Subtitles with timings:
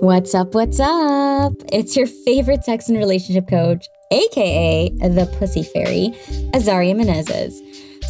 [0.00, 0.54] What's up?
[0.54, 1.52] What's up?
[1.70, 6.14] It's your favorite sex and relationship coach, aka the Pussy Fairy,
[6.54, 7.52] Azaria Menezes.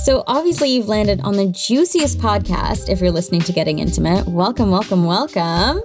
[0.05, 4.29] So, obviously, you've landed on the juiciest podcast if you're listening to Getting Intimate.
[4.29, 5.83] Welcome, welcome, welcome.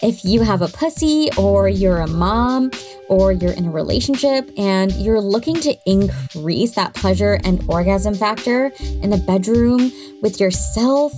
[0.00, 2.70] If you have a pussy, or you're a mom,
[3.08, 8.70] or you're in a relationship and you're looking to increase that pleasure and orgasm factor
[9.02, 9.90] in the bedroom
[10.22, 11.12] with yourself,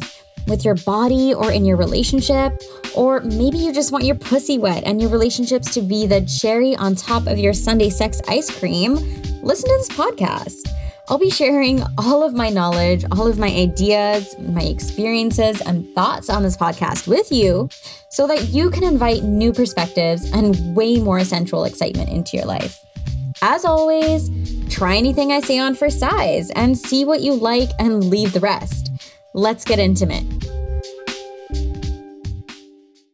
[0.46, 2.60] with your body, or in your relationship,
[2.94, 6.74] or maybe you just want your pussy wet and your relationships to be the cherry
[6.76, 8.94] on top of your sundae sex ice cream,
[9.42, 10.70] listen to this podcast.
[11.08, 16.30] I'll be sharing all of my knowledge, all of my ideas, my experiences, and thoughts
[16.30, 17.68] on this podcast with you
[18.10, 22.84] so that you can invite new perspectives and way more sensual excitement into your life.
[23.42, 24.30] As always,
[24.68, 28.40] try anything I say on for size and see what you like and leave the
[28.40, 28.89] rest.
[29.32, 30.24] Let's get intimate.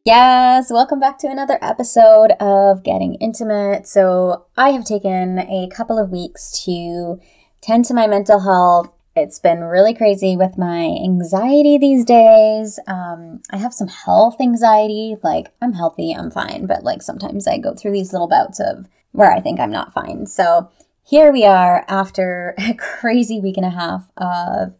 [0.06, 3.86] Yes, welcome back to another episode of Getting Intimate.
[3.86, 7.20] So, I have taken a couple of weeks to
[7.60, 8.94] tend to my mental health.
[9.14, 12.78] It's been really crazy with my anxiety these days.
[12.86, 15.16] Um, I have some health anxiety.
[15.22, 18.86] Like, I'm healthy, I'm fine, but like sometimes I go through these little bouts of
[19.12, 20.24] where I think I'm not fine.
[20.24, 20.70] So,
[21.04, 24.72] here we are after a crazy week and a half of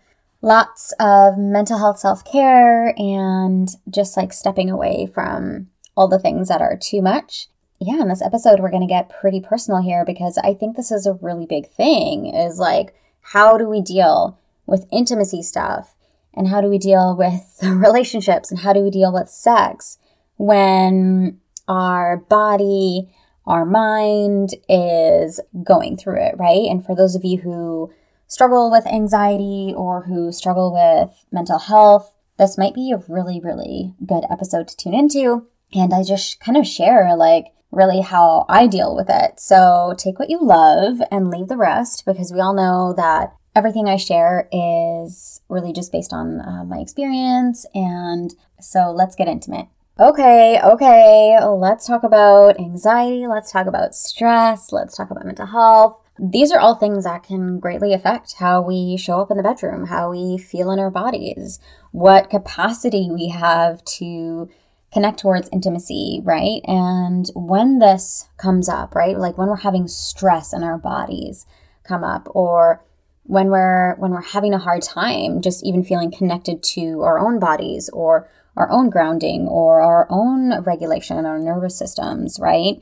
[0.47, 6.49] lots of mental health self care and just like stepping away from all the things
[6.49, 10.05] that are too much yeah, in this episode, we're going to get pretty personal here
[10.05, 14.39] because I think this is a really big thing is like, how do we deal
[14.67, 15.95] with intimacy stuff?
[16.33, 18.51] And how do we deal with relationships?
[18.51, 19.99] And how do we deal with sex
[20.37, 23.09] when our body,
[23.47, 26.67] our mind is going through it, right?
[26.71, 27.93] And for those of you who
[28.27, 33.95] struggle with anxiety or who struggle with mental health, this might be a really, really
[34.05, 35.47] good episode to tune into.
[35.73, 39.41] And I just kind of share like really how I deal with it.
[39.41, 43.89] So take what you love and leave the rest because we all know that everything
[43.89, 47.67] I share is really just based on uh, my experience.
[47.75, 49.69] And so let's get intimate.
[49.99, 53.27] Okay, okay, let's talk about anxiety.
[53.27, 54.71] Let's talk about stress.
[54.71, 56.06] Let's talk about mental health.
[56.19, 59.87] These are all things that can greatly affect how we show up in the bedroom,
[59.87, 61.61] how we feel in our bodies,
[61.93, 64.49] what capacity we have to
[64.93, 66.63] connect towards intimacy, right?
[66.65, 69.19] And when this comes up, right?
[69.19, 71.45] Like when we're having stress in our bodies
[71.85, 72.83] come up or
[73.25, 77.39] when we're when we're having a hard time just even feeling connected to our own
[77.39, 82.81] bodies or our own grounding or our own regulation our nervous systems, right?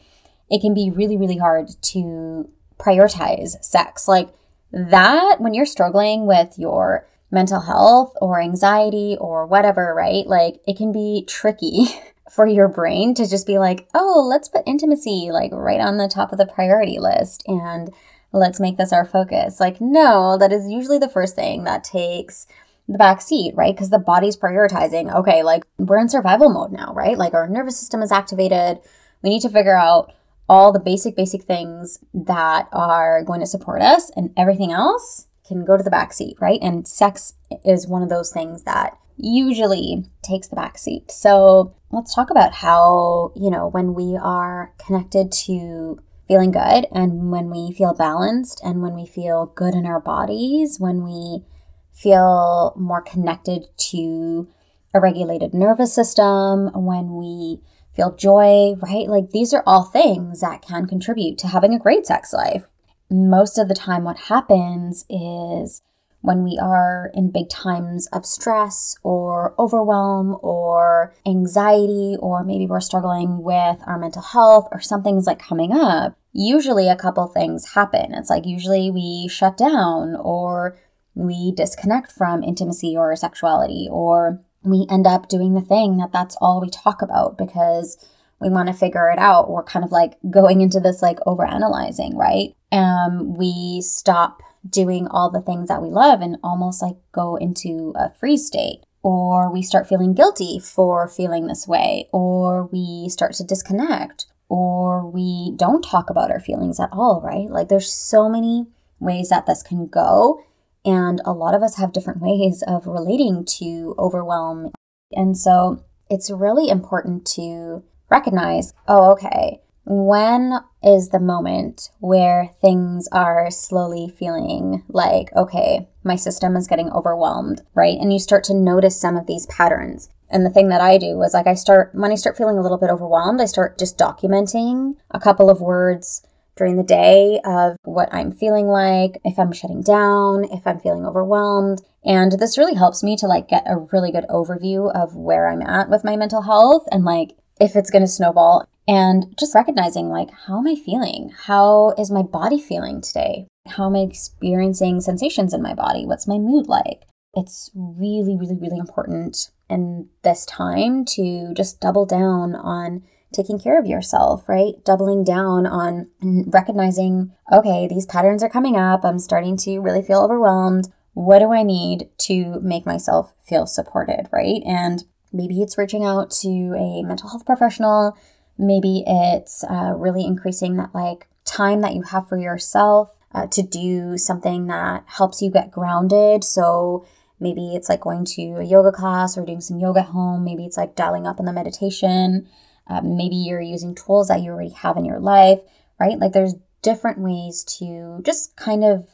[0.50, 2.48] It can be really really hard to
[2.78, 4.08] prioritize sex.
[4.08, 4.30] Like
[4.72, 10.26] that when you're struggling with your mental health or anxiety or whatever, right?
[10.26, 11.86] Like it can be tricky
[12.30, 16.08] for your brain to just be like, oh, let's put intimacy like right on the
[16.08, 17.92] top of the priority list and
[18.32, 19.60] let's make this our focus.
[19.60, 22.46] Like, no, that is usually the first thing that takes
[22.88, 23.74] the back seat, right?
[23.74, 27.16] Because the body's prioritizing, okay, like we're in survival mode now, right?
[27.16, 28.80] Like our nervous system is activated.
[29.22, 30.12] We need to figure out
[30.48, 35.64] all the basic, basic things that are going to support us, and everything else can
[35.64, 36.58] go to the back seat, right?
[36.62, 37.34] And sex
[37.64, 41.10] is one of those things that usually takes the back seat.
[41.10, 47.30] So let's talk about how, you know, when we are connected to feeling good and
[47.30, 51.44] when we feel balanced and when we feel good in our bodies, when we
[51.92, 54.48] feel more connected to
[54.92, 57.60] a regulated nervous system, when we
[57.94, 59.08] feel joy, right?
[59.08, 62.66] Like these are all things that can contribute to having a great sex life
[63.10, 65.82] most of the time, what happens is
[66.20, 72.80] when we are in big times of stress or overwhelm or anxiety, or maybe we're
[72.80, 78.14] struggling with our mental health or something's like coming up, usually a couple things happen.
[78.14, 80.76] It's like usually we shut down or
[81.14, 86.36] we disconnect from intimacy or sexuality, or we end up doing the thing that that's
[86.40, 87.96] all we talk about because
[88.40, 89.50] we want to figure it out.
[89.50, 92.54] We're kind of like going into this like over analyzing, right?
[92.72, 97.92] Um, we stop doing all the things that we love and almost like go into
[97.96, 98.80] a freeze state.
[99.02, 105.06] Or we start feeling guilty for feeling this way, or we start to disconnect, or
[105.06, 107.50] we don't talk about our feelings at all, right?
[107.50, 108.66] Like there's so many
[109.00, 110.42] ways that this can go.
[110.84, 114.72] And a lot of us have different ways of relating to overwhelm.
[115.12, 123.08] And so it's really important to recognize, oh, okay, when is the moment where things
[123.12, 127.98] are slowly feeling like, okay, my system is getting overwhelmed, right?
[127.98, 130.08] And you start to notice some of these patterns.
[130.30, 132.62] And the thing that I do is like I start when I start feeling a
[132.62, 136.22] little bit overwhelmed, I start just documenting a couple of words
[136.56, 141.06] during the day of what I'm feeling like, if I'm shutting down, if I'm feeling
[141.06, 141.82] overwhelmed.
[142.04, 145.62] And this really helps me to like get a really good overview of where I'm
[145.62, 150.08] at with my mental health and like if it's going to snowball and just recognizing
[150.08, 151.32] like how am I feeling?
[151.46, 153.46] How is my body feeling today?
[153.66, 156.04] How am I experiencing sensations in my body?
[156.04, 157.04] What's my mood like?
[157.34, 163.02] It's really really really important in this time to just double down on
[163.34, 164.74] taking care of yourself, right?
[164.84, 166.08] Doubling down on
[166.46, 169.04] recognizing, okay, these patterns are coming up.
[169.04, 170.88] I'm starting to really feel overwhelmed.
[171.12, 174.62] What do I need to make myself feel supported, right?
[174.66, 178.16] And maybe it's reaching out to a mental health professional.
[178.56, 183.62] Maybe it's uh, really increasing that like time that you have for yourself uh, to
[183.62, 186.44] do something that helps you get grounded.
[186.44, 187.04] So
[187.40, 190.44] maybe it's like going to a yoga class or doing some yoga at home.
[190.44, 192.48] Maybe it's like dialing up on the meditation.
[192.86, 195.60] Um, maybe you're using tools that you already have in your life,
[195.98, 196.18] right?
[196.18, 199.08] Like there's different ways to just kind of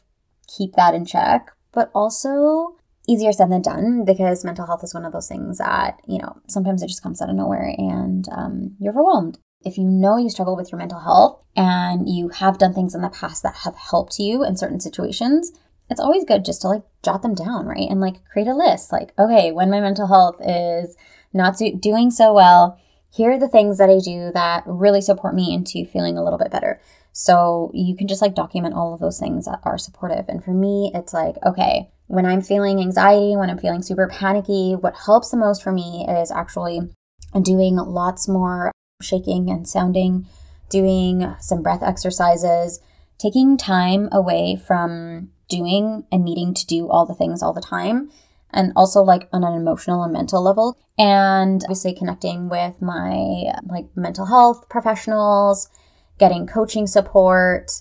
[0.48, 2.76] keep that in check, but also
[3.08, 6.40] easier said than done because mental health is one of those things that, you know,
[6.48, 9.38] sometimes it just comes out of nowhere and um, you're overwhelmed.
[9.64, 13.02] If you know you struggle with your mental health and you have done things in
[13.02, 15.52] the past that have helped you in certain situations,
[15.90, 17.88] it's always good just to like jot them down, right?
[17.90, 20.96] And like create a list like, okay, when my mental health is
[21.32, 22.80] not doing so well,
[23.10, 26.38] here are the things that I do that really support me into feeling a little
[26.38, 26.80] bit better.
[27.12, 30.26] So you can just like document all of those things that are supportive.
[30.28, 34.74] And for me, it's like, okay, when I'm feeling anxiety, when I'm feeling super panicky,
[34.74, 36.80] what helps the most for me is actually
[37.42, 38.70] doing lots more
[39.02, 40.26] shaking and sounding,
[40.68, 42.80] doing some breath exercises,
[43.18, 48.10] taking time away from doing and needing to do all the things all the time
[48.52, 50.76] and also like on an emotional and mental level.
[50.98, 55.68] And obviously connecting with my like mental health professionals
[56.18, 57.72] getting coaching support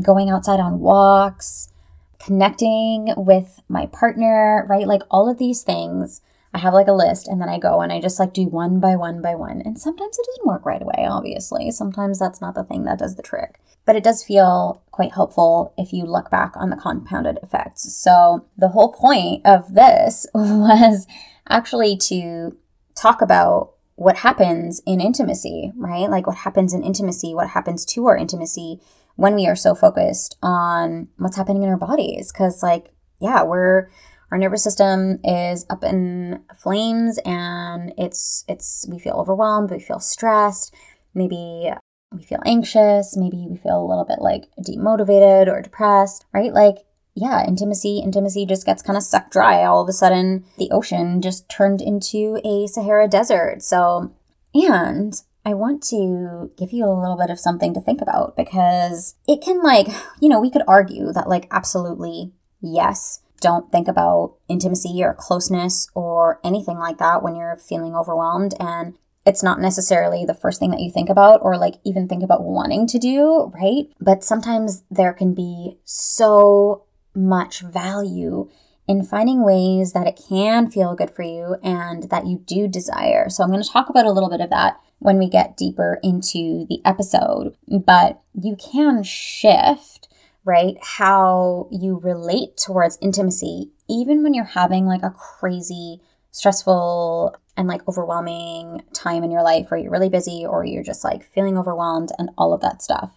[0.00, 1.72] going outside on walks
[2.20, 4.86] connecting with my partner right?
[4.86, 6.20] Like all of these things
[6.54, 8.80] i have like a list and then i go and i just like do one
[8.80, 12.54] by one by one and sometimes it doesn't work right away obviously sometimes that's not
[12.54, 16.30] the thing that does the trick but it does feel quite helpful if you look
[16.30, 17.90] back on the compounded effects.
[17.94, 21.06] So, the whole point of this was
[21.48, 22.54] actually to
[22.94, 26.10] talk about what happens in intimacy, right?
[26.10, 28.78] Like what happens in intimacy, what happens to our intimacy
[29.16, 32.30] when we are so focused on what's happening in our bodies.
[32.30, 32.92] Because, like,
[33.22, 33.88] yeah, we're
[34.30, 40.00] our nervous system is up in flames and it's it's we feel overwhelmed we feel
[40.00, 40.74] stressed
[41.14, 41.70] maybe
[42.12, 46.52] we feel anxious, maybe we feel a little bit like demotivated or depressed, right?
[46.52, 46.78] Like,
[47.14, 49.64] yeah, intimacy, intimacy just gets kind of sucked dry.
[49.64, 53.62] All of a sudden, the ocean just turned into a Sahara desert.
[53.62, 54.14] So,
[54.54, 59.16] and I want to give you a little bit of something to think about because
[59.26, 59.88] it can, like,
[60.20, 65.88] you know, we could argue that, like, absolutely, yes, don't think about intimacy or closeness
[65.94, 68.54] or anything like that when you're feeling overwhelmed.
[68.58, 68.96] And
[69.26, 72.42] it's not necessarily the first thing that you think about or like even think about
[72.42, 73.84] wanting to do, right?
[74.00, 78.48] But sometimes there can be so much value
[78.86, 83.28] in finding ways that it can feel good for you and that you do desire.
[83.28, 86.00] So I'm going to talk about a little bit of that when we get deeper
[86.02, 90.07] into the episode, but you can shift,
[90.48, 90.76] right?
[90.80, 96.00] How you relate towards intimacy even when you're having like a crazy
[96.30, 101.04] stressful and like overwhelming time in your life where you're really busy or you're just
[101.04, 103.12] like feeling overwhelmed and all of that stuff.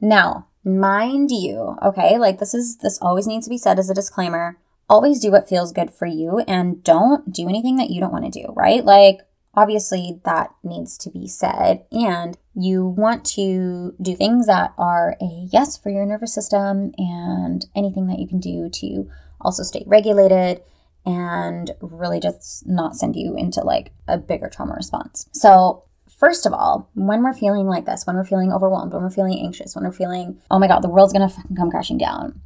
[0.00, 3.94] Now, mind you, okay, like this is this always needs to be said as a
[3.94, 4.58] disclaimer.
[4.88, 8.32] Always do what feels good for you and don't do anything that you don't want
[8.32, 8.84] to do, right?
[8.84, 9.20] Like
[9.56, 15.48] obviously that needs to be said and you want to do things that are a
[15.50, 19.08] yes for your nervous system and anything that you can do to
[19.40, 20.60] also stay regulated
[21.06, 25.28] and really just not send you into like a bigger trauma response.
[25.32, 25.84] So,
[26.18, 29.38] first of all, when we're feeling like this, when we're feeling overwhelmed, when we're feeling
[29.40, 32.40] anxious, when we're feeling, oh my God, the world's gonna fucking come crashing down,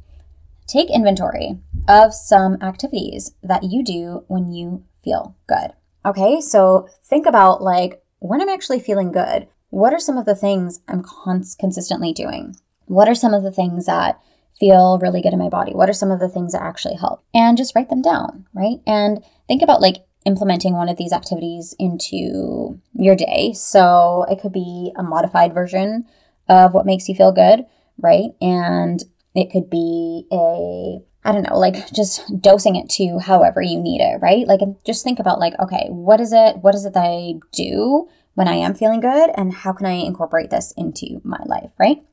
[0.67, 5.71] take inventory of some activities that you do when you feel good.
[6.05, 10.35] Okay, so think about like when I'm actually feeling good, what are some of the
[10.35, 12.55] things I'm cons- consistently doing?
[12.85, 14.19] What are some of the things that
[14.59, 15.73] feel really good in my body?
[15.73, 17.23] What are some of the things that actually help?
[17.33, 18.79] And just write them down, right?
[18.85, 23.53] And think about like implementing one of these activities into your day.
[23.53, 26.05] So it could be a modified version
[26.47, 27.65] of what makes you feel good,
[27.97, 28.31] right?
[28.41, 29.03] And
[29.33, 34.01] it could be a I don't know, like just dosing it to however you need
[34.01, 34.47] it, right?
[34.47, 36.57] Like just think about like, okay, what is it?
[36.57, 39.93] What is it that I do when I am feeling good and how can I
[39.93, 42.03] incorporate this into my life, right?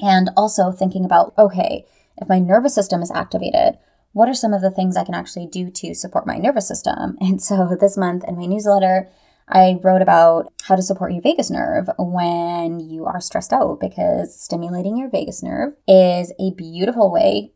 [0.00, 1.86] And also thinking about, okay,
[2.18, 3.78] if my nervous system is activated,
[4.12, 7.16] what are some of the things I can actually do to support my nervous system?
[7.20, 9.08] And so this month in my newsletter,
[9.48, 14.38] I wrote about how to support your vagus nerve when you are stressed out because
[14.38, 17.52] stimulating your vagus nerve is a beautiful way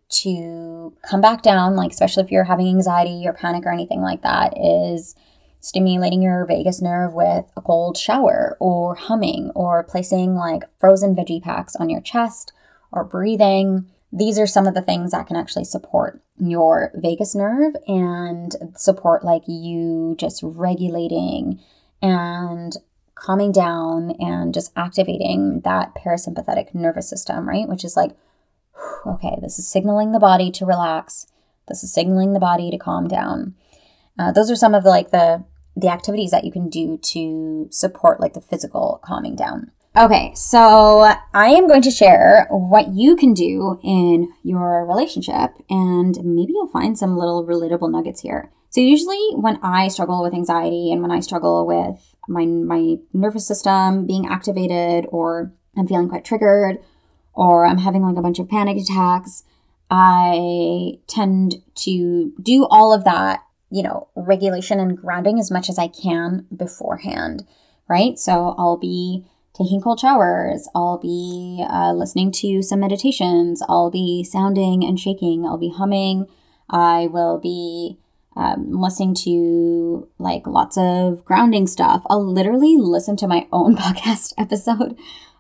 [1.03, 4.55] come back down, like, especially if you're having anxiety or panic or anything like that,
[4.57, 5.15] is
[5.61, 11.43] stimulating your vagus nerve with a cold shower or humming or placing like frozen veggie
[11.43, 12.53] packs on your chest
[12.93, 13.87] or breathing.
[14.13, 19.25] These are some of the things that can actually support your vagus nerve and support
[19.25, 21.61] like you just regulating
[22.01, 22.77] and
[23.17, 27.69] calming down and just activating that parasympathetic nervous system, right?
[27.69, 28.13] Which is like,
[29.07, 31.27] okay, this is signaling the body to relax.
[31.69, 33.55] This is signaling the body to calm down.
[34.19, 35.45] Uh, those are some of the, like the
[35.79, 39.71] the activities that you can do to support like the physical calming down.
[39.95, 41.01] Okay, so
[41.35, 46.69] I am going to share what you can do in your relationship, and maybe you'll
[46.69, 48.51] find some little relatable nuggets here.
[48.71, 53.47] So usually when I struggle with anxiety and when I struggle with my my nervous
[53.47, 56.79] system being activated or I'm feeling quite triggered
[57.37, 59.45] or I'm having like a bunch of panic attacks,
[59.91, 65.79] I tend to do all of that, you know, regulation and grounding as much as
[65.79, 67.47] I can beforehand,
[67.89, 68.19] right?
[68.19, 69.25] So I'll be
[69.55, 70.69] taking cold showers.
[70.75, 73.63] I'll be uh, listening to some meditations.
[73.69, 75.47] I'll be sounding and shaking.
[75.47, 76.27] I'll be humming.
[76.69, 77.99] I will be
[78.35, 82.03] um, listening to like lots of grounding stuff.
[82.11, 84.97] I'll literally listen to my own podcast episode.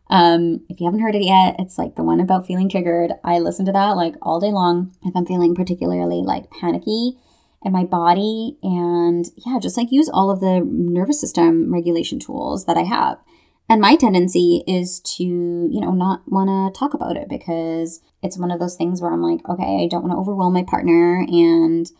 [0.08, 3.12] Um, if you haven't heard it yet, it's like the one about feeling triggered.
[3.24, 7.18] I listen to that like all day long if I'm feeling particularly like panicky
[7.64, 8.56] in my body.
[8.62, 13.18] And yeah, just like use all of the nervous system regulation tools that I have.
[13.68, 18.38] And my tendency is to, you know, not want to talk about it because it's
[18.38, 21.26] one of those things where I'm like, okay, I don't want to overwhelm my partner
[21.28, 21.90] and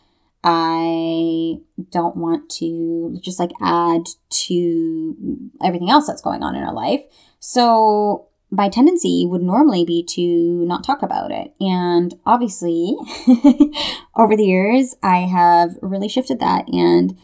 [0.48, 1.56] I
[1.90, 7.00] don't want to just like add to everything else that's going on in our life.
[7.40, 11.52] So my tendency would normally be to not talk about it.
[11.58, 12.96] And obviously,
[14.16, 17.18] over the years, I have really shifted that and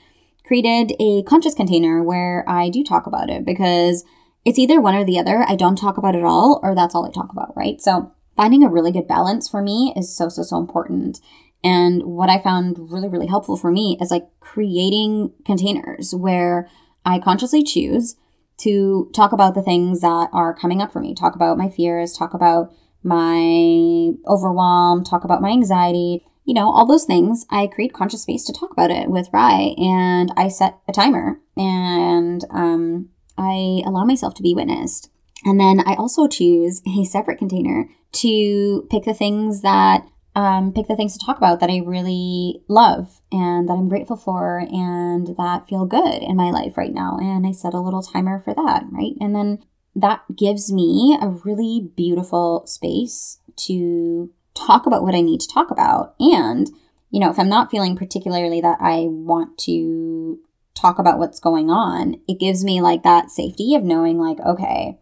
[0.44, 4.04] created a conscious container where I do talk about it because
[4.44, 5.44] it's either one or the other.
[5.48, 7.80] I don't talk about it all, or that's all I talk about, right?
[7.80, 11.20] So finding a really good balance for me is so, so, so important.
[11.64, 16.68] And what I found really, really helpful for me is like creating containers where
[17.04, 18.16] I consciously choose
[18.58, 22.12] to talk about the things that are coming up for me, talk about my fears,
[22.12, 27.46] talk about my overwhelm, talk about my anxiety, you know, all those things.
[27.50, 31.40] I create conscious space to talk about it with Rye and I set a timer
[31.56, 35.10] and um, I allow myself to be witnessed.
[35.44, 40.88] And then I also choose a separate container to pick the things that um, pick
[40.88, 45.36] the things to talk about that I really love and that I'm grateful for and
[45.36, 47.18] that feel good in my life right now.
[47.20, 49.12] And I set a little timer for that, right?
[49.20, 49.62] And then
[49.94, 55.70] that gives me a really beautiful space to talk about what I need to talk
[55.70, 56.14] about.
[56.18, 56.70] And,
[57.10, 60.40] you know, if I'm not feeling particularly that I want to
[60.74, 64.98] talk about what's going on, it gives me like that safety of knowing, like, okay,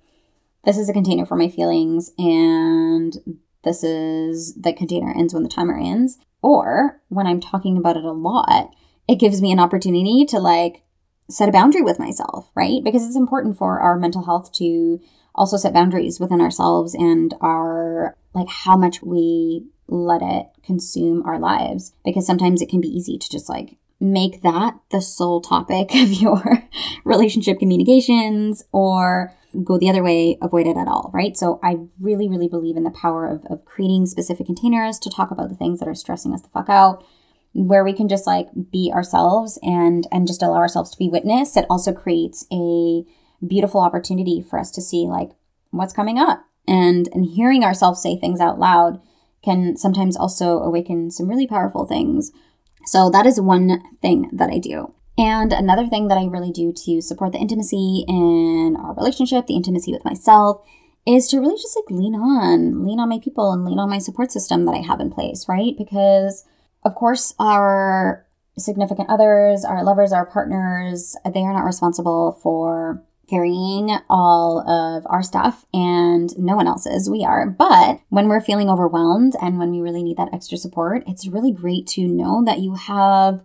[0.64, 3.16] this is a container for my feelings and
[3.64, 6.18] this is the container ends when the timer ends.
[6.42, 8.70] Or when I'm talking about it a lot,
[9.06, 10.82] it gives me an opportunity to like
[11.28, 12.82] set a boundary with myself, right?
[12.82, 15.00] Because it's important for our mental health to
[15.34, 21.38] also set boundaries within ourselves and our like how much we let it consume our
[21.38, 25.94] lives because sometimes it can be easy to just like make that the sole topic
[25.94, 26.64] of your
[27.04, 29.32] relationship communications or
[29.64, 31.36] go the other way, avoid it at all, right?
[31.36, 35.30] So I really, really believe in the power of, of creating specific containers to talk
[35.30, 37.04] about the things that are stressing us the fuck out,
[37.52, 41.56] where we can just like be ourselves and and just allow ourselves to be witnessed.
[41.56, 43.04] It also creates a
[43.46, 45.30] beautiful opportunity for us to see like
[45.70, 46.44] what's coming up.
[46.68, 49.00] And and hearing ourselves say things out loud
[49.42, 52.30] can sometimes also awaken some really powerful things.
[52.86, 54.94] So that is one thing that I do.
[55.20, 59.54] And another thing that I really do to support the intimacy in our relationship, the
[59.54, 60.66] intimacy with myself,
[61.06, 63.98] is to really just like lean on, lean on my people and lean on my
[63.98, 65.76] support system that I have in place, right?
[65.76, 66.46] Because
[66.84, 73.96] of course, our significant others, our lovers, our partners, they are not responsible for carrying
[74.08, 77.10] all of our stuff and no one else's.
[77.10, 77.46] We are.
[77.46, 81.52] But when we're feeling overwhelmed and when we really need that extra support, it's really
[81.52, 83.42] great to know that you have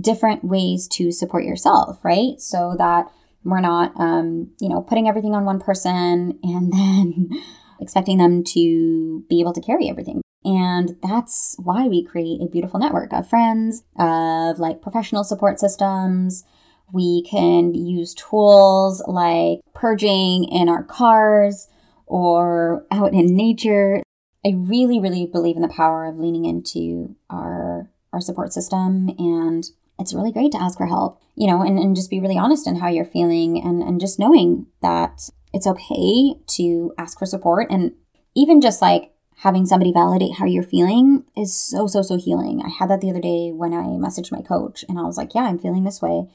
[0.00, 2.40] different ways to support yourself, right?
[2.40, 3.10] So that
[3.44, 7.30] we're not, um, you know, putting everything on one person and then
[7.80, 10.22] expecting them to be able to carry everything.
[10.44, 16.44] And that's why we create a beautiful network of friends, of like professional support systems.
[16.92, 21.68] We can use tools like purging in our cars
[22.06, 24.02] or out in nature.
[24.44, 29.68] I really, really believe in the power of leaning into our our support system and
[29.98, 32.66] it's really great to ask for help, you know, and, and just be really honest
[32.66, 37.68] in how you're feeling and, and just knowing that it's okay to ask for support.
[37.70, 37.92] And
[38.34, 42.62] even just like having somebody validate how you're feeling is so, so, so healing.
[42.64, 45.34] I had that the other day when I messaged my coach and I was like,
[45.34, 46.26] yeah, I'm feeling this way.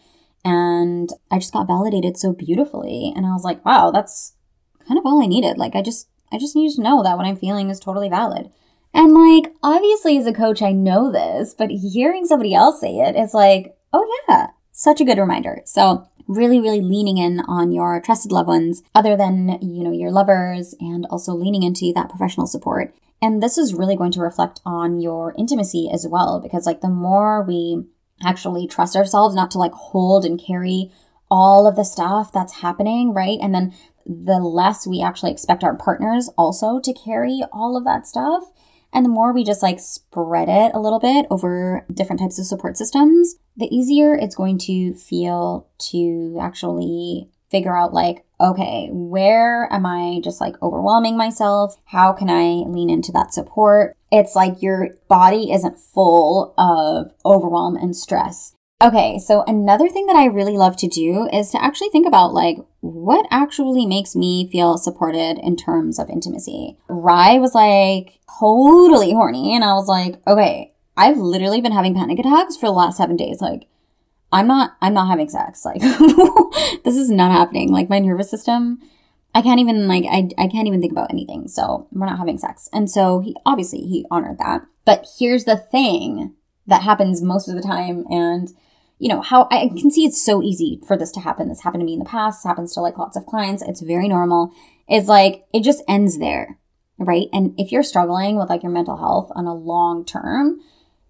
[0.44, 3.13] And I just got validated so beautifully.
[3.15, 4.34] And I was like, wow, that's
[4.88, 5.58] kind of all I needed.
[5.58, 8.51] Like, I just, I just needed to know that what I'm feeling is totally valid.
[8.93, 13.15] And like, obviously, as a coach, I know this, but hearing somebody else say it
[13.15, 15.62] is like, oh yeah, such a good reminder.
[15.65, 20.12] So, really, really leaning in on your trusted loved ones, other than, you know, your
[20.12, 22.93] lovers, and also leaning into that professional support.
[23.21, 26.89] And this is really going to reflect on your intimacy as well, because like the
[26.89, 27.83] more we
[28.24, 30.91] actually trust ourselves not to like hold and carry
[31.29, 33.38] all of the stuff that's happening, right?
[33.41, 33.74] And then
[34.05, 38.51] the less we actually expect our partners also to carry all of that stuff,
[38.93, 42.45] and the more we just like spread it a little bit over different types of
[42.45, 49.71] support systems, the easier it's going to feel to actually figure out like, okay, where
[49.71, 51.75] am I just like overwhelming myself?
[51.86, 53.95] How can I lean into that support?
[54.12, 58.55] It's like your body isn't full of overwhelm and stress.
[58.81, 62.33] Okay, so another thing that I really love to do is to actually think about
[62.33, 66.77] like what actually makes me feel supported in terms of intimacy.
[66.88, 72.17] Rye was like totally horny, and I was like, okay, I've literally been having panic
[72.17, 73.39] attacks for the last seven days.
[73.39, 73.67] Like,
[74.31, 75.63] I'm not, I'm not having sex.
[75.63, 75.81] Like,
[76.83, 77.71] this is not happening.
[77.71, 78.79] Like, my nervous system,
[79.35, 81.47] I can't even like, I, I can't even think about anything.
[81.47, 82.67] So we're not having sex.
[82.73, 84.65] And so he obviously he honored that.
[84.85, 86.33] But here's the thing
[86.65, 88.50] that happens most of the time, and
[89.01, 91.50] you know, how I can see it's so easy for this to happen.
[91.50, 93.64] This happened to me in the past, this happens to like lots of clients.
[93.64, 94.53] It's very normal.
[94.87, 96.59] Is like, it just ends there,
[97.00, 97.25] right?
[97.33, 100.59] And if you're struggling with like your mental health on a long term,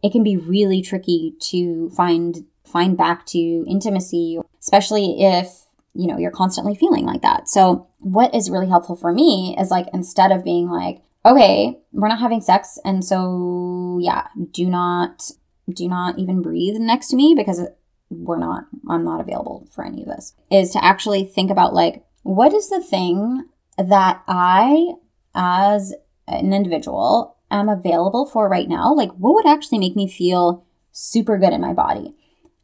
[0.01, 6.17] it can be really tricky to find find back to intimacy, especially if you know
[6.17, 7.49] you're constantly feeling like that.
[7.49, 12.07] So, what is really helpful for me is like instead of being like, okay, we're
[12.07, 15.29] not having sex, and so yeah, do not
[15.73, 17.61] do not even breathe next to me because
[18.11, 22.03] we're not, I'm not available for any of this, is to actually think about like,
[22.23, 23.45] what is the thing
[23.77, 24.93] that I,
[25.33, 25.93] as
[26.27, 28.93] an individual, am available for right now?
[28.93, 32.13] Like, what would actually make me feel super good in my body?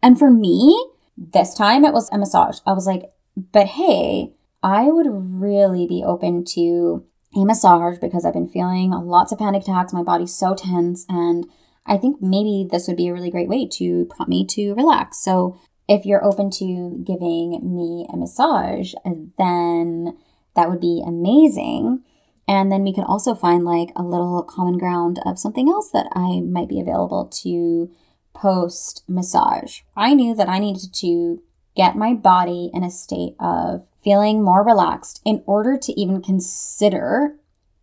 [0.03, 2.59] And for me, this time it was a massage.
[2.65, 7.05] I was like, but hey, I would really be open to
[7.35, 9.93] a massage because I've been feeling lots of panic attacks.
[9.93, 11.45] My body's so tense and
[11.87, 15.19] I think maybe this would be a really great way to prompt me to relax.
[15.19, 18.93] So if you're open to giving me a massage,
[19.37, 20.17] then
[20.55, 22.03] that would be amazing.
[22.47, 26.07] And then we could also find like a little common ground of something else that
[26.13, 27.91] I might be available to
[28.33, 29.81] post massage.
[29.95, 31.41] I knew that I needed to
[31.75, 37.35] get my body in a state of feeling more relaxed in order to even consider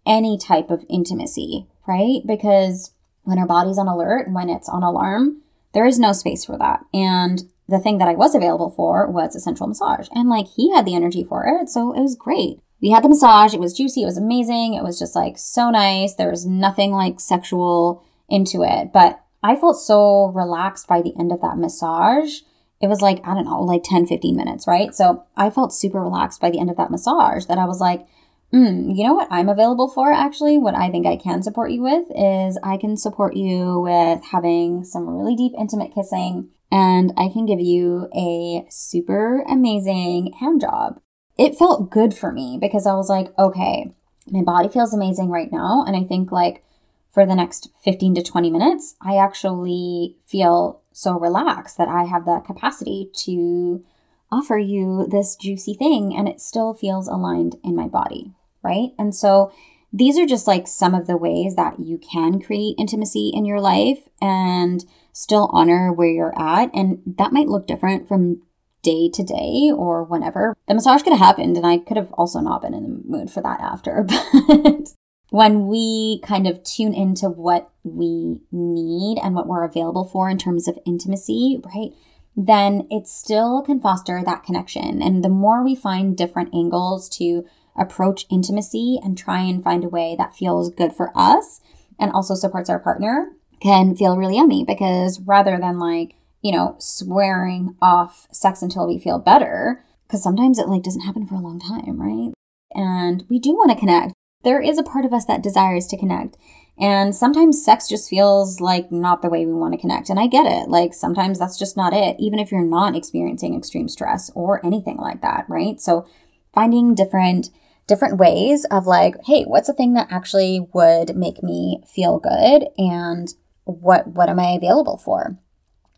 [0.06, 2.20] any type of intimacy, right?
[2.26, 2.90] Because
[3.24, 6.84] when our body's on alert, when it's on alarm, there is no space for that.
[6.94, 10.08] And the thing that I was available for was a sensual massage.
[10.12, 12.58] And like he had the energy for it, so it was great.
[12.80, 15.70] We had the massage, it was juicy, it was amazing, it was just like so
[15.70, 16.14] nice.
[16.14, 21.32] There was nothing like sexual into it, but I felt so relaxed by the end
[21.32, 22.40] of that massage.
[22.80, 24.94] It was like, I don't know, like 10, 15 minutes, right?
[24.94, 28.06] So I felt super relaxed by the end of that massage that I was like,
[28.54, 30.58] Mm, you know what I'm available for actually?
[30.58, 34.84] What I think I can support you with is I can support you with having
[34.84, 41.00] some really deep, intimate kissing, and I can give you a super amazing hand job.
[41.36, 43.92] It felt good for me because I was like, okay,
[44.30, 45.84] my body feels amazing right now.
[45.84, 46.62] And I think like
[47.10, 52.24] for the next 15 to 20 minutes, I actually feel so relaxed that I have
[52.24, 53.84] the capacity to
[54.30, 58.32] offer you this juicy thing and it still feels aligned in my body
[58.64, 58.90] right?
[58.98, 59.52] And so
[59.92, 63.60] these are just like some of the ways that you can create intimacy in your
[63.60, 66.70] life and still honor where you're at.
[66.74, 68.42] And that might look different from
[68.82, 72.40] day to day or whenever, the massage could have happened and I could have also
[72.40, 74.06] not been in the mood for that after.
[74.46, 74.92] But
[75.30, 80.38] when we kind of tune into what we need and what we're available for in
[80.38, 81.90] terms of intimacy, right?
[82.36, 85.02] Then it still can foster that connection.
[85.02, 87.44] And the more we find different angles to
[87.76, 91.60] approach intimacy and try and find a way that feels good for us
[91.98, 96.76] and also supports our partner, can feel really yummy because rather than like, you know,
[96.78, 101.40] swearing off sex until we feel better, because sometimes it like doesn't happen for a
[101.40, 102.32] long time, right?
[102.72, 104.12] And we do want to connect.
[104.42, 106.36] There is a part of us that desires to connect.
[106.78, 110.10] And sometimes sex just feels like not the way we want to connect.
[110.10, 110.68] And I get it.
[110.68, 114.96] Like sometimes that's just not it, even if you're not experiencing extreme stress or anything
[114.96, 115.80] like that, right?
[115.80, 116.06] So
[116.52, 117.50] finding different
[117.86, 122.68] different ways of like, hey, what's a thing that actually would make me feel good
[122.78, 125.38] and what what am I available for?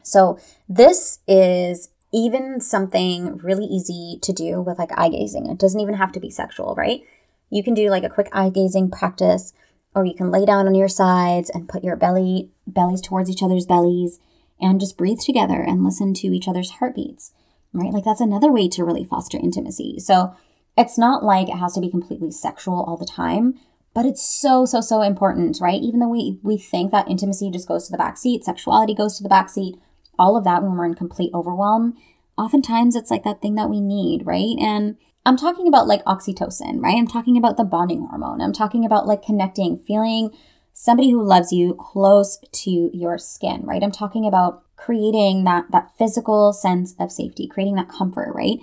[0.02, 5.46] So this is even something really easy to do with like eye gazing.
[5.46, 7.02] It doesn't even have to be sexual, right?
[7.50, 9.52] You can do like a quick eye gazing practice
[9.94, 13.42] or you can lay down on your sides and put your belly bellies towards each
[13.42, 14.20] other's bellies
[14.60, 17.32] and just breathe together and listen to each other's heartbeats.
[17.72, 17.92] Right?
[17.92, 19.98] Like that's another way to really foster intimacy.
[19.98, 20.34] So
[20.76, 23.54] it's not like it has to be completely sexual all the time,
[23.94, 25.80] but it's so, so, so important, right?
[25.80, 29.16] Even though we, we think that intimacy just goes to the back seat, sexuality goes
[29.16, 29.76] to the back seat,
[30.18, 31.96] all of that when we're in complete overwhelm,
[32.36, 34.56] oftentimes it's like that thing that we need, right?
[34.60, 36.96] And I'm talking about like oxytocin, right?
[36.96, 38.40] I'm talking about the bonding hormone.
[38.40, 40.30] I'm talking about like connecting, feeling
[40.72, 43.82] somebody who loves you close to your skin, right?
[43.82, 48.58] I'm talking about creating that that physical sense of safety, creating that comfort, right?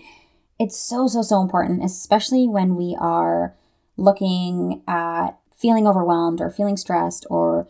[0.60, 3.56] It's so so so important, especially when we are
[3.98, 7.68] looking at feeling overwhelmed or feeling stressed or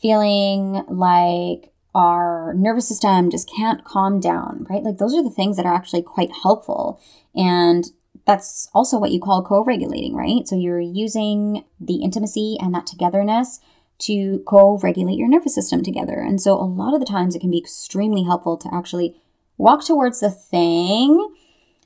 [0.00, 4.82] feeling like our nervous system just can't calm down, right?
[4.82, 7.00] Like those are the things that are actually quite helpful.
[7.34, 7.90] And
[8.26, 10.46] that's also what you call co regulating, right?
[10.46, 13.60] So you're using the intimacy and that togetherness
[14.00, 16.20] to co regulate your nervous system together.
[16.20, 19.16] And so a lot of the times it can be extremely helpful to actually
[19.56, 21.34] walk towards the thing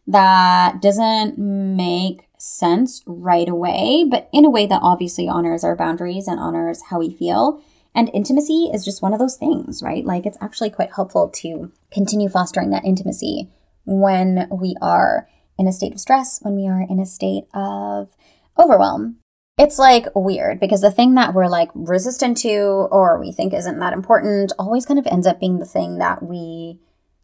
[0.06, 6.26] that doesn't make sense right away, but in a way that obviously honors our boundaries
[6.26, 7.62] and honors how we feel.
[7.94, 10.04] And intimacy is just one of those things, right?
[10.04, 13.50] Like it's actually quite helpful to continue fostering that intimacy
[13.84, 18.14] when we are in a state of stress, when we are in a state of
[18.58, 19.16] overwhelm.
[19.58, 23.78] It's like weird because the thing that we're like resistant to or we think isn't
[23.78, 26.78] that important always kind of ends up being the thing that we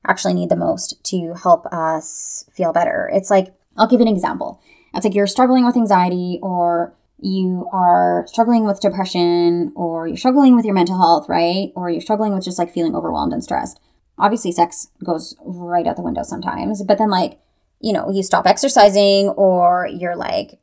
[0.07, 3.11] actually need the most to help us feel better.
[3.13, 4.61] It's like, I'll give you an example.
[4.95, 10.55] It's like you're struggling with anxiety or you are struggling with depression or you're struggling
[10.55, 11.73] with your mental health, right?
[11.75, 13.81] Or you're struggling with just like feeling overwhelmed and stressed.
[14.19, 17.39] Obviously, sex goes right out the window sometimes, but then like,
[17.81, 20.59] you know, you stop exercising or you're like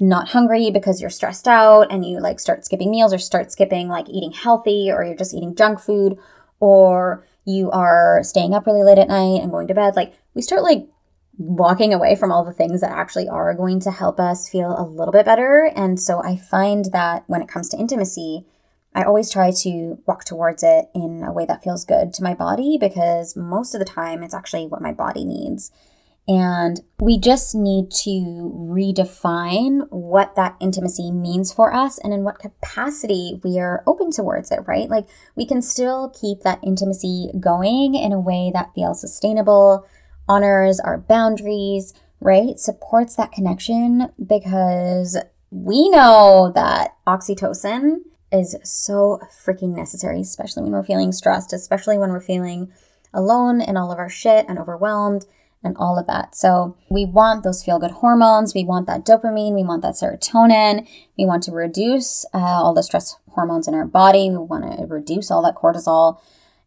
[0.00, 3.88] not hungry because you're stressed out and you like start skipping meals or start skipping
[3.88, 6.18] like eating healthy or you're just eating junk food
[6.60, 9.96] or you are staying up really late at night and going to bed.
[9.96, 10.86] Like, we start like
[11.38, 14.86] walking away from all the things that actually are going to help us feel a
[14.86, 15.70] little bit better.
[15.74, 18.46] And so I find that when it comes to intimacy,
[18.94, 22.34] I always try to walk towards it in a way that feels good to my
[22.34, 25.70] body because most of the time it's actually what my body needs.
[26.28, 32.40] And we just need to redefine what that intimacy means for us and in what
[32.40, 34.88] capacity we are open towards it, right?
[34.88, 39.86] Like we can still keep that intimacy going in a way that feels sustainable,
[40.28, 42.58] honors our boundaries, right?
[42.58, 45.16] Supports that connection because
[45.52, 47.98] we know that oxytocin
[48.32, 52.72] is so freaking necessary, especially when we're feeling stressed, especially when we're feeling
[53.14, 55.24] alone and all of our shit and overwhelmed
[55.62, 56.34] and all of that.
[56.34, 58.54] So we want those feel good hormones.
[58.54, 59.54] We want that dopamine.
[59.54, 60.86] We want that serotonin.
[61.18, 64.30] We want to reduce uh, all the stress hormones in our body.
[64.30, 66.20] We want to reduce all that cortisol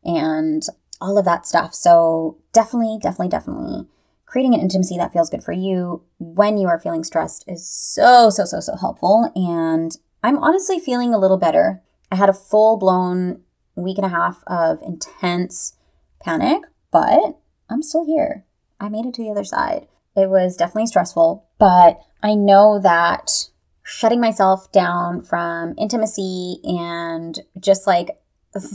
[0.03, 0.63] and
[1.01, 1.73] all of that stuff.
[1.73, 3.87] So definitely, definitely, definitely
[4.25, 8.29] creating an intimacy that feels good for you when you are feeling stressed is so,
[8.29, 9.31] so, so, so helpful.
[9.35, 11.81] And I'm honestly feeling a little better.
[12.11, 13.41] I had a full blown
[13.75, 15.75] week and a half of intense
[16.21, 18.45] panic, but I'm still here.
[18.79, 19.87] I made it to the other side.
[20.15, 23.49] It was definitely stressful, but I know that
[23.83, 28.19] shutting myself down from intimacy and just like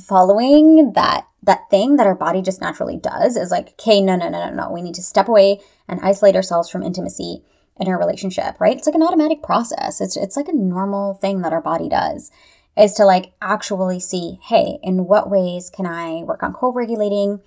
[0.07, 4.29] following that that thing that our body just naturally does is like, okay, no, no,
[4.29, 4.71] no, no, no.
[4.73, 7.43] We need to step away and isolate ourselves from intimacy
[7.79, 8.77] in our relationship, right?
[8.77, 10.01] It's like an automatic process.
[10.01, 12.31] It's it's like a normal thing that our body does
[12.77, 17.41] is to like actually see, hey, in what ways can I work on co-regulating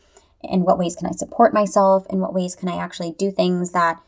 [0.43, 2.05] In what ways can I support myself?
[2.09, 4.01] In what ways can I actually do things that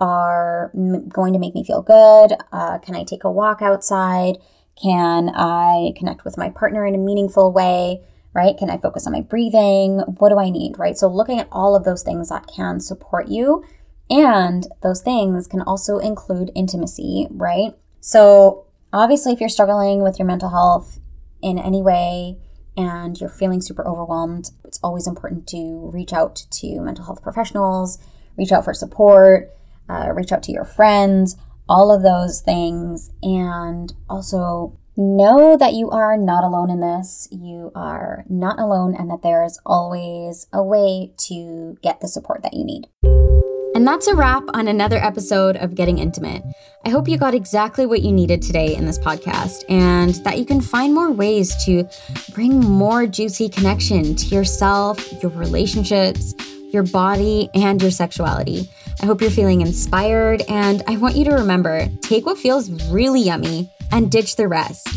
[0.00, 2.32] are m- going to make me feel good?
[2.52, 4.38] Uh, can I take a walk outside?
[4.80, 8.02] Can I connect with my partner in a meaningful way?
[8.34, 8.56] Right?
[8.58, 10.00] Can I focus on my breathing?
[10.18, 10.78] What do I need?
[10.78, 10.98] Right?
[10.98, 13.64] So, looking at all of those things that can support you.
[14.10, 17.72] And those things can also include intimacy, right?
[18.00, 21.00] So, obviously, if you're struggling with your mental health
[21.42, 22.38] in any way
[22.76, 27.98] and you're feeling super overwhelmed, it's always important to reach out to mental health professionals,
[28.36, 29.50] reach out for support,
[29.88, 31.36] uh, reach out to your friends,
[31.68, 33.10] all of those things.
[33.22, 37.28] And also know that you are not alone in this.
[37.30, 42.42] You are not alone, and that there is always a way to get the support
[42.42, 42.88] that you need.
[43.76, 46.42] And that's a wrap on another episode of Getting Intimate.
[46.86, 50.46] I hope you got exactly what you needed today in this podcast and that you
[50.46, 51.86] can find more ways to
[52.32, 56.34] bring more juicy connection to yourself, your relationships,
[56.72, 58.70] your body, and your sexuality.
[59.02, 63.20] I hope you're feeling inspired, and I want you to remember take what feels really
[63.20, 64.88] yummy and ditch the rest.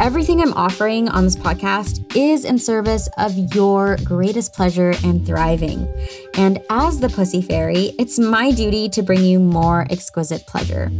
[0.00, 5.92] Everything I'm offering on this podcast is in service of your greatest pleasure and thriving.
[6.34, 10.92] And as the Pussy Fairy, it's my duty to bring you more exquisite pleasure.